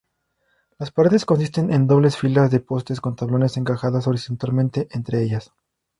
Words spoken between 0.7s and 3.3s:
Las paredes consisten en dobles filas de postes con